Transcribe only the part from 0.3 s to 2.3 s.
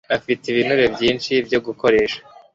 ibinure byinshi byo gukoresha